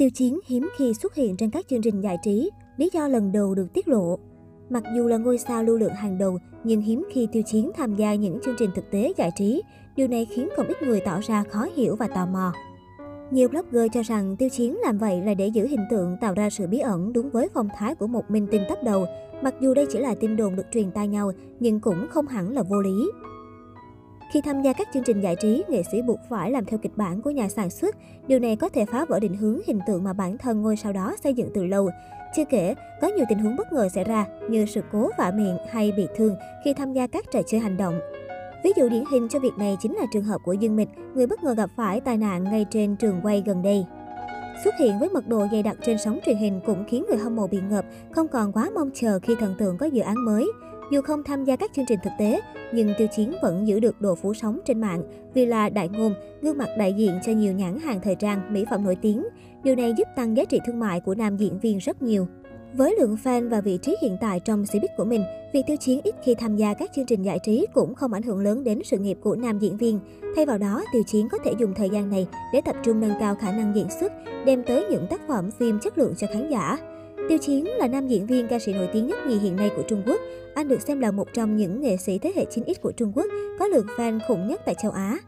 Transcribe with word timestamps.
Tiêu 0.00 0.10
Chiến 0.14 0.38
hiếm 0.46 0.68
khi 0.76 0.94
xuất 0.94 1.14
hiện 1.14 1.36
trên 1.36 1.50
các 1.50 1.68
chương 1.68 1.82
trình 1.82 2.00
giải 2.00 2.16
trí, 2.22 2.50
lý 2.76 2.90
do 2.92 3.08
lần 3.08 3.32
đầu 3.32 3.54
được 3.54 3.66
tiết 3.74 3.88
lộ. 3.88 4.18
Mặc 4.70 4.82
dù 4.96 5.06
là 5.06 5.16
ngôi 5.16 5.38
sao 5.38 5.64
lưu 5.64 5.78
lượng 5.78 5.92
hàng 5.92 6.18
đầu, 6.18 6.38
nhưng 6.64 6.80
hiếm 6.80 7.04
khi 7.12 7.28
Tiêu 7.32 7.42
Chiến 7.46 7.70
tham 7.76 7.96
gia 7.96 8.14
những 8.14 8.38
chương 8.44 8.54
trình 8.58 8.70
thực 8.74 8.90
tế 8.90 9.12
giải 9.16 9.30
trí. 9.38 9.62
Điều 9.96 10.08
này 10.08 10.24
khiến 10.24 10.48
không 10.56 10.66
ít 10.66 10.82
người 10.82 11.00
tỏ 11.00 11.20
ra 11.20 11.44
khó 11.50 11.66
hiểu 11.76 11.96
và 11.96 12.08
tò 12.08 12.26
mò. 12.26 12.52
Nhiều 13.30 13.48
blogger 13.48 13.92
cho 13.92 14.02
rằng 14.02 14.36
Tiêu 14.36 14.48
Chiến 14.48 14.76
làm 14.84 14.98
vậy 14.98 15.22
là 15.22 15.34
để 15.34 15.46
giữ 15.46 15.66
hình 15.66 15.84
tượng 15.90 16.16
tạo 16.20 16.34
ra 16.34 16.50
sự 16.50 16.66
bí 16.66 16.78
ẩn 16.78 17.12
đúng 17.12 17.30
với 17.30 17.48
phong 17.54 17.68
thái 17.76 17.94
của 17.94 18.06
một 18.06 18.30
minh 18.30 18.46
tinh 18.50 18.62
top 18.68 18.78
đầu. 18.84 19.04
Mặc 19.42 19.54
dù 19.60 19.74
đây 19.74 19.86
chỉ 19.90 19.98
là 19.98 20.14
tin 20.14 20.36
đồn 20.36 20.56
được 20.56 20.66
truyền 20.72 20.90
tai 20.90 21.08
nhau, 21.08 21.32
nhưng 21.60 21.80
cũng 21.80 22.06
không 22.10 22.26
hẳn 22.26 22.52
là 22.52 22.62
vô 22.62 22.80
lý. 22.80 23.10
Khi 24.32 24.40
tham 24.40 24.62
gia 24.62 24.72
các 24.72 24.88
chương 24.94 25.02
trình 25.02 25.20
giải 25.20 25.36
trí, 25.36 25.64
nghệ 25.68 25.82
sĩ 25.92 26.02
buộc 26.02 26.18
phải 26.28 26.50
làm 26.50 26.64
theo 26.64 26.78
kịch 26.78 26.96
bản 26.96 27.22
của 27.22 27.30
nhà 27.30 27.48
sản 27.48 27.70
xuất. 27.70 27.96
Điều 28.26 28.38
này 28.38 28.56
có 28.56 28.68
thể 28.68 28.84
phá 28.84 29.04
vỡ 29.04 29.20
định 29.20 29.36
hướng 29.36 29.60
hình 29.66 29.80
tượng 29.86 30.04
mà 30.04 30.12
bản 30.12 30.38
thân 30.38 30.62
ngôi 30.62 30.76
sao 30.76 30.92
đó 30.92 31.16
xây 31.24 31.34
dựng 31.34 31.50
từ 31.54 31.64
lâu. 31.64 31.90
Chưa 32.36 32.44
kể, 32.44 32.74
có 33.00 33.08
nhiều 33.08 33.26
tình 33.28 33.38
huống 33.38 33.56
bất 33.56 33.72
ngờ 33.72 33.88
xảy 33.94 34.04
ra 34.04 34.26
như 34.48 34.66
sự 34.66 34.80
cố 34.92 35.10
vạ 35.18 35.32
miệng 35.34 35.56
hay 35.70 35.92
bị 35.96 36.06
thương 36.16 36.36
khi 36.64 36.74
tham 36.74 36.92
gia 36.92 37.06
các 37.06 37.24
trò 37.30 37.40
chơi 37.46 37.60
hành 37.60 37.76
động. 37.76 38.00
Ví 38.64 38.72
dụ 38.76 38.88
điển 38.88 39.04
hình 39.12 39.28
cho 39.28 39.38
việc 39.38 39.52
này 39.58 39.76
chính 39.80 39.96
là 39.96 40.06
trường 40.12 40.24
hợp 40.24 40.38
của 40.44 40.52
Dương 40.52 40.76
Mịch, 40.76 40.88
người 41.14 41.26
bất 41.26 41.44
ngờ 41.44 41.54
gặp 41.54 41.70
phải 41.76 42.00
tai 42.00 42.16
nạn 42.16 42.44
ngay 42.44 42.66
trên 42.70 42.96
trường 42.96 43.20
quay 43.22 43.42
gần 43.46 43.62
đây. 43.62 43.84
Xuất 44.64 44.74
hiện 44.80 44.98
với 45.00 45.08
mật 45.08 45.28
độ 45.28 45.46
dày 45.52 45.62
đặc 45.62 45.76
trên 45.82 45.98
sóng 45.98 46.18
truyền 46.26 46.36
hình 46.36 46.60
cũng 46.66 46.84
khiến 46.88 47.04
người 47.08 47.18
hâm 47.18 47.36
mộ 47.36 47.46
bị 47.46 47.58
ngợp, 47.70 47.84
không 48.10 48.28
còn 48.28 48.52
quá 48.52 48.70
mong 48.74 48.90
chờ 48.94 49.18
khi 49.22 49.34
thần 49.34 49.54
tượng 49.58 49.78
có 49.78 49.86
dự 49.86 50.00
án 50.02 50.24
mới. 50.24 50.50
Dù 50.90 51.00
không 51.02 51.22
tham 51.22 51.44
gia 51.44 51.56
các 51.56 51.70
chương 51.74 51.84
trình 51.88 51.98
thực 52.02 52.12
tế, 52.18 52.40
nhưng 52.72 52.92
Tiêu 52.98 53.08
Chiến 53.16 53.34
vẫn 53.42 53.68
giữ 53.68 53.80
được 53.80 54.00
độ 54.00 54.14
phủ 54.14 54.34
sóng 54.34 54.58
trên 54.64 54.80
mạng 54.80 55.02
vì 55.34 55.46
là 55.46 55.68
đại 55.68 55.88
ngôn, 55.88 56.14
gương 56.42 56.58
mặt 56.58 56.68
đại 56.78 56.92
diện 56.92 57.18
cho 57.26 57.32
nhiều 57.32 57.52
nhãn 57.52 57.78
hàng 57.78 58.00
thời 58.02 58.14
trang, 58.14 58.52
mỹ 58.52 58.64
phẩm 58.70 58.84
nổi 58.84 58.96
tiếng. 59.02 59.26
Điều 59.62 59.74
này 59.74 59.94
giúp 59.96 60.08
tăng 60.16 60.36
giá 60.36 60.44
trị 60.44 60.60
thương 60.66 60.80
mại 60.80 61.00
của 61.00 61.14
nam 61.14 61.36
diễn 61.36 61.58
viên 61.58 61.78
rất 61.78 62.02
nhiều. 62.02 62.26
Với 62.74 62.96
lượng 63.00 63.16
fan 63.24 63.48
và 63.48 63.60
vị 63.60 63.78
trí 63.82 63.96
hiện 64.02 64.16
tại 64.20 64.40
trong 64.40 64.62
showbiz 64.62 64.88
của 64.96 65.04
mình, 65.04 65.22
việc 65.52 65.62
Tiêu 65.66 65.76
Chiến 65.76 66.00
ít 66.04 66.14
khi 66.24 66.34
tham 66.34 66.56
gia 66.56 66.74
các 66.74 66.90
chương 66.94 67.06
trình 67.06 67.22
giải 67.22 67.38
trí 67.42 67.66
cũng 67.74 67.94
không 67.94 68.12
ảnh 68.12 68.22
hưởng 68.22 68.40
lớn 68.40 68.64
đến 68.64 68.78
sự 68.84 68.98
nghiệp 68.98 69.18
của 69.22 69.36
nam 69.36 69.58
diễn 69.58 69.76
viên. 69.76 70.00
Thay 70.36 70.46
vào 70.46 70.58
đó, 70.58 70.84
Tiêu 70.92 71.02
Chiến 71.06 71.28
có 71.28 71.38
thể 71.44 71.52
dùng 71.58 71.74
thời 71.74 71.90
gian 71.90 72.10
này 72.10 72.26
để 72.52 72.60
tập 72.60 72.76
trung 72.82 73.00
nâng 73.00 73.14
cao 73.20 73.34
khả 73.34 73.52
năng 73.52 73.72
diễn 73.74 73.86
xuất, 74.00 74.12
đem 74.46 74.62
tới 74.62 74.84
những 74.90 75.06
tác 75.10 75.20
phẩm 75.28 75.50
phim 75.50 75.78
chất 75.78 75.98
lượng 75.98 76.14
cho 76.16 76.26
khán 76.32 76.50
giả. 76.50 76.78
Tiêu 77.30 77.38
Chiến 77.38 77.66
là 77.66 77.88
nam 77.88 78.08
diễn 78.08 78.26
viên 78.26 78.48
ca 78.48 78.58
sĩ 78.58 78.72
nổi 78.72 78.88
tiếng 78.92 79.06
nhất 79.06 79.18
nhì 79.26 79.38
hiện 79.38 79.56
nay 79.56 79.70
của 79.76 79.82
Trung 79.82 80.02
Quốc. 80.06 80.20
Anh 80.54 80.68
được 80.68 80.82
xem 80.82 81.00
là 81.00 81.10
một 81.10 81.28
trong 81.34 81.56
những 81.56 81.80
nghệ 81.80 81.96
sĩ 81.96 82.18
thế 82.18 82.32
hệ 82.36 82.44
9X 82.44 82.74
của 82.82 82.92
Trung 82.92 83.12
Quốc, 83.14 83.26
có 83.58 83.66
lượng 83.66 83.86
fan 83.96 84.20
khủng 84.28 84.48
nhất 84.48 84.60
tại 84.66 84.74
châu 84.82 84.90
Á. 84.92 85.18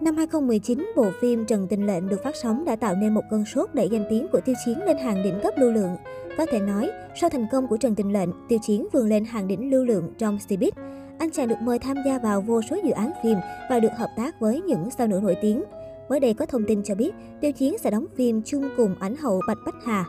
Năm 0.00 0.16
2019, 0.16 0.92
bộ 0.96 1.10
phim 1.20 1.44
Trần 1.44 1.66
Tình 1.68 1.86
Lệnh 1.86 2.08
được 2.08 2.22
phát 2.24 2.36
sóng 2.36 2.64
đã 2.64 2.76
tạo 2.76 2.94
nên 2.94 3.14
một 3.14 3.22
cơn 3.30 3.44
sốt 3.44 3.74
đẩy 3.74 3.88
danh 3.88 4.06
tiếng 4.10 4.26
của 4.32 4.40
Tiêu 4.40 4.54
Chiến 4.64 4.78
lên 4.86 4.98
hàng 4.98 5.22
đỉnh 5.22 5.40
cấp 5.42 5.54
lưu 5.56 5.70
lượng. 5.70 5.96
Có 6.38 6.46
thể 6.46 6.60
nói, 6.60 6.90
sau 7.20 7.30
thành 7.30 7.46
công 7.52 7.66
của 7.66 7.76
Trần 7.76 7.94
Tình 7.94 8.12
Lệnh, 8.12 8.28
Tiêu 8.48 8.58
Chiến 8.62 8.86
vươn 8.92 9.08
lên 9.08 9.24
hàng 9.24 9.48
đỉnh 9.48 9.70
lưu 9.70 9.84
lượng 9.84 10.12
trong 10.18 10.38
Cbiz. 10.48 10.70
Anh 11.18 11.30
chàng 11.30 11.48
được 11.48 11.58
mời 11.60 11.78
tham 11.78 11.96
gia 12.06 12.18
vào 12.18 12.40
vô 12.40 12.62
số 12.70 12.76
dự 12.84 12.90
án 12.90 13.10
phim 13.22 13.38
và 13.70 13.80
được 13.80 13.92
hợp 13.96 14.10
tác 14.16 14.40
với 14.40 14.60
những 14.60 14.90
sao 14.98 15.06
nữ 15.06 15.20
nổi 15.22 15.36
tiếng. 15.42 15.64
Mới 16.08 16.20
đây 16.20 16.34
có 16.34 16.46
thông 16.46 16.64
tin 16.68 16.82
cho 16.82 16.94
biết, 16.94 17.14
Tiêu 17.40 17.52
Chiến 17.52 17.78
sẽ 17.78 17.90
đóng 17.90 18.06
phim 18.16 18.42
chung 18.42 18.68
cùng 18.76 18.94
ảnh 19.00 19.16
hậu 19.16 19.40
Bạch 19.48 19.58
Bách 19.66 19.84
Hà. 19.84 20.04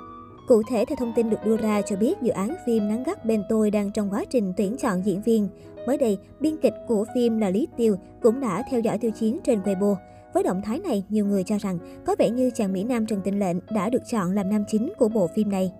Cụ 0.49 0.63
thể, 0.63 0.85
theo 0.85 0.95
thông 0.95 1.13
tin 1.15 1.29
được 1.29 1.37
đưa 1.45 1.57
ra 1.57 1.81
cho 1.81 1.95
biết, 1.95 2.21
dự 2.21 2.31
án 2.31 2.55
phim 2.65 2.87
Nắng 2.87 3.03
gắt 3.03 3.25
bên 3.25 3.43
tôi 3.49 3.71
đang 3.71 3.91
trong 3.91 4.09
quá 4.09 4.25
trình 4.29 4.53
tuyển 4.57 4.77
chọn 4.77 5.05
diễn 5.05 5.21
viên. 5.21 5.49
Mới 5.87 5.97
đây, 5.97 6.17
biên 6.39 6.57
kịch 6.57 6.73
của 6.87 7.05
phim 7.15 7.37
là 7.37 7.49
Lý 7.49 7.67
Tiêu 7.77 7.95
cũng 8.21 8.39
đã 8.39 8.63
theo 8.71 8.79
dõi 8.79 8.97
tiêu 8.97 9.11
chiến 9.11 9.39
trên 9.43 9.61
Weibo. 9.61 9.95
Với 10.33 10.43
động 10.43 10.61
thái 10.65 10.79
này, 10.79 11.03
nhiều 11.09 11.25
người 11.25 11.43
cho 11.43 11.57
rằng 11.57 11.79
có 12.05 12.15
vẻ 12.19 12.29
như 12.29 12.51
chàng 12.53 12.73
Mỹ 12.73 12.83
Nam 12.83 13.05
Trần 13.05 13.21
Tình 13.23 13.39
Lệnh 13.39 13.57
đã 13.69 13.89
được 13.89 14.01
chọn 14.11 14.31
làm 14.31 14.49
nam 14.49 14.63
chính 14.67 14.93
của 14.97 15.09
bộ 15.09 15.27
phim 15.35 15.49
này. 15.49 15.71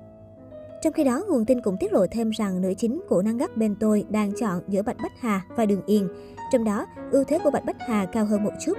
Trong 0.82 0.94
khi 0.94 1.04
đó, 1.04 1.24
nguồn 1.30 1.46
tin 1.46 1.62
cũng 1.62 1.78
tiết 1.80 1.94
lộ 1.94 2.06
thêm 2.12 2.30
rằng 2.30 2.62
nữ 2.62 2.74
chính 2.78 3.02
của 3.10 3.22
Nắng 3.22 3.38
gắt 3.38 3.58
bên 3.58 3.76
tôi 3.80 4.06
đang 4.10 4.32
chọn 4.40 4.62
giữa 4.68 4.82
Bạch 4.82 4.98
Bách 5.04 5.20
Hà 5.20 5.42
và 5.56 5.66
Đường 5.66 5.86
Yên. 5.86 6.08
Trong 6.52 6.64
đó, 6.64 6.86
ưu 7.12 7.24
thế 7.24 7.40
của 7.44 7.52
Bạch 7.52 7.66
Bách 7.66 7.78
Hà 7.80 8.06
cao 8.06 8.26
hơn 8.26 8.44
một 8.44 8.54
chút. 8.66 8.78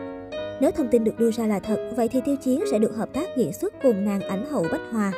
Nếu 0.60 0.70
thông 0.70 0.88
tin 0.91 1.04
được 1.04 1.19
đưa 1.19 1.31
ra 1.31 1.47
là 1.47 1.59
thật, 1.59 1.93
vậy 1.97 2.09
thì 2.09 2.20
Tiêu 2.25 2.37
Chiến 2.37 2.60
sẽ 2.70 2.78
được 2.78 2.97
hợp 2.97 3.09
tác 3.12 3.28
diễn 3.37 3.53
xuất 3.53 3.75
cùng 3.82 4.04
nàng 4.04 4.20
ảnh 4.20 4.47
hậu 4.50 4.66
Bách 4.72 4.93
Hòa. 4.93 5.12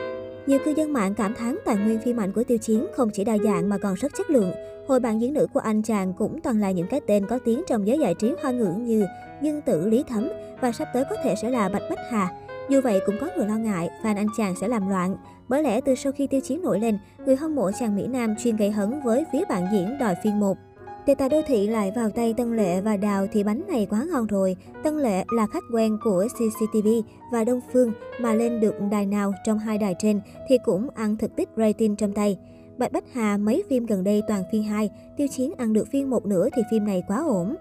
Nhiều 0.46 0.58
cư 0.64 0.70
dân 0.70 0.92
mạng 0.92 1.14
cảm 1.14 1.34
thán 1.34 1.58
tài 1.64 1.76
nguyên 1.76 2.00
phim 2.00 2.20
ảnh 2.20 2.32
của 2.32 2.44
Tiêu 2.44 2.58
Chiến 2.58 2.86
không 2.96 3.10
chỉ 3.10 3.24
đa 3.24 3.38
dạng 3.38 3.68
mà 3.68 3.78
còn 3.78 3.94
rất 3.94 4.12
chất 4.18 4.30
lượng. 4.30 4.52
Hồi 4.88 5.00
bạn 5.00 5.20
diễn 5.20 5.34
nữ 5.34 5.46
của 5.54 5.60
anh 5.60 5.82
chàng 5.82 6.12
cũng 6.18 6.40
toàn 6.40 6.60
là 6.60 6.70
những 6.70 6.86
cái 6.86 7.00
tên 7.06 7.26
có 7.26 7.38
tiếng 7.44 7.62
trong 7.66 7.86
giới 7.86 7.98
giải 7.98 8.14
trí 8.14 8.34
hoa 8.42 8.52
ngữ 8.52 8.74
như 8.78 9.06
Dương 9.42 9.60
Tử 9.60 9.88
Lý 9.88 10.04
Thấm 10.08 10.28
và 10.60 10.72
sắp 10.72 10.88
tới 10.94 11.04
có 11.10 11.16
thể 11.24 11.34
sẽ 11.42 11.50
là 11.50 11.68
Bạch 11.68 11.82
Bách 11.90 11.98
Hà. 12.10 12.28
Dù 12.68 12.80
vậy 12.80 13.00
cũng 13.06 13.16
có 13.20 13.28
người 13.36 13.46
lo 13.46 13.56
ngại 13.56 13.90
fan 14.02 14.16
anh 14.16 14.28
chàng 14.36 14.54
sẽ 14.60 14.68
làm 14.68 14.88
loạn. 14.88 15.16
Bởi 15.48 15.62
lẽ 15.62 15.80
từ 15.80 15.94
sau 15.94 16.12
khi 16.12 16.26
Tiêu 16.26 16.40
Chiến 16.40 16.62
nổi 16.62 16.80
lên, 16.80 16.98
người 17.26 17.36
hâm 17.36 17.54
mộ 17.54 17.70
chàng 17.80 17.96
Mỹ 17.96 18.06
Nam 18.06 18.34
chuyên 18.42 18.56
gây 18.56 18.70
hấn 18.70 19.00
với 19.04 19.24
phía 19.32 19.44
bạn 19.48 19.66
diễn 19.72 19.98
đòi 19.98 20.14
phiên 20.24 20.40
một. 20.40 20.58
Đề 21.06 21.14
tài 21.14 21.28
đô 21.28 21.42
thị 21.46 21.66
lại 21.66 21.92
vào 21.96 22.10
tay 22.10 22.34
Tân 22.36 22.56
Lệ 22.56 22.80
và 22.80 22.96
Đào 22.96 23.26
thì 23.32 23.44
bánh 23.44 23.62
này 23.68 23.86
quá 23.90 24.06
ngon 24.12 24.26
rồi. 24.26 24.56
Tân 24.82 24.98
Lệ 24.98 25.24
là 25.36 25.46
khách 25.46 25.64
quen 25.72 25.98
của 26.04 26.26
CCTV 26.34 26.88
và 27.32 27.44
Đông 27.44 27.60
Phương 27.72 27.92
mà 28.20 28.34
lên 28.34 28.60
được 28.60 28.74
đài 28.90 29.06
nào 29.06 29.32
trong 29.44 29.58
hai 29.58 29.78
đài 29.78 29.94
trên 29.98 30.20
thì 30.48 30.58
cũng 30.64 30.88
ăn 30.94 31.16
thực 31.16 31.36
tích 31.36 31.48
rating 31.56 31.96
trong 31.96 32.12
tay. 32.12 32.38
Bạch 32.78 32.92
Bách 32.92 33.04
Hà 33.12 33.36
mấy 33.36 33.62
phim 33.70 33.86
gần 33.86 34.04
đây 34.04 34.22
toàn 34.28 34.42
phiên 34.52 34.62
2, 34.62 34.90
Tiêu 35.16 35.26
Chiến 35.28 35.52
ăn 35.58 35.72
được 35.72 35.88
phiên 35.92 36.10
một 36.10 36.26
nửa 36.26 36.48
thì 36.56 36.62
phim 36.70 36.84
này 36.84 37.02
quá 37.08 37.22
ổn. 37.26 37.54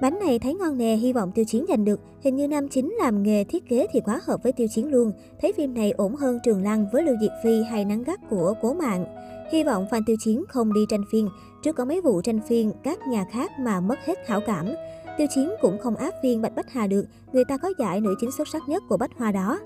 Bánh 0.00 0.18
này 0.18 0.38
thấy 0.38 0.54
ngon 0.54 0.78
nè, 0.78 0.96
hy 0.96 1.12
vọng 1.12 1.32
Tiêu 1.34 1.44
Chiến 1.44 1.64
giành 1.68 1.84
được. 1.84 2.00
Hình 2.24 2.36
như 2.36 2.48
nam 2.48 2.68
chính 2.68 2.94
làm 3.00 3.22
nghề 3.22 3.44
thiết 3.44 3.68
kế 3.68 3.86
thì 3.92 4.00
quá 4.00 4.20
hợp 4.24 4.42
với 4.42 4.52
Tiêu 4.52 4.66
Chiến 4.74 4.90
luôn. 4.90 5.12
Thấy 5.40 5.52
phim 5.52 5.74
này 5.74 5.90
ổn 5.90 6.16
hơn 6.16 6.38
Trường 6.44 6.62
Lăng 6.62 6.86
với 6.92 7.02
Lưu 7.02 7.16
Diệt 7.20 7.32
Phi 7.44 7.62
hay 7.62 7.84
Nắng 7.84 8.02
gắt 8.02 8.20
của 8.30 8.54
Cố 8.62 8.74
Mạng. 8.74 9.04
Hy 9.52 9.64
vọng 9.64 9.86
fan 9.90 10.02
Tiêu 10.06 10.16
Chiến 10.24 10.44
không 10.48 10.72
đi 10.72 10.80
tranh 10.88 11.04
phiên. 11.12 11.28
Trước 11.66 11.76
có 11.76 11.84
mấy 11.84 12.00
vụ 12.00 12.20
tranh 12.22 12.40
phiên 12.48 12.72
các 12.82 13.08
nhà 13.08 13.24
khác 13.30 13.50
mà 13.58 13.80
mất 13.80 13.98
hết 14.06 14.28
hảo 14.28 14.40
cảm. 14.46 14.74
Tiêu 15.18 15.26
Chiến 15.34 15.50
cũng 15.60 15.78
không 15.78 15.96
áp 15.96 16.10
phiên 16.22 16.42
Bạch 16.42 16.54
Bách 16.54 16.72
Hà 16.72 16.86
được, 16.86 17.06
người 17.32 17.44
ta 17.44 17.56
có 17.58 17.72
giải 17.78 18.00
nữ 18.00 18.14
chính 18.20 18.30
xuất 18.32 18.48
sắc 18.48 18.62
nhất 18.68 18.82
của 18.88 18.96
Bách 18.96 19.10
Hoa 19.18 19.32
đó. 19.32 19.60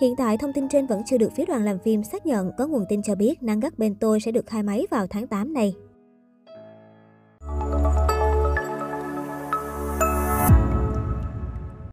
Hiện 0.00 0.16
tại, 0.16 0.38
thông 0.38 0.52
tin 0.52 0.68
trên 0.68 0.86
vẫn 0.86 1.02
chưa 1.06 1.18
được 1.18 1.32
phía 1.36 1.44
đoàn 1.46 1.64
làm 1.64 1.78
phim 1.78 2.04
xác 2.04 2.26
nhận, 2.26 2.50
có 2.58 2.66
nguồn 2.66 2.84
tin 2.88 3.02
cho 3.02 3.14
biết 3.14 3.42
Năng 3.42 3.60
gắt 3.60 3.78
bên 3.78 3.94
tôi 3.94 4.20
sẽ 4.20 4.32
được 4.32 4.46
khai 4.46 4.62
máy 4.62 4.86
vào 4.90 5.06
tháng 5.06 5.26
8 5.26 5.54
này. 5.54 5.74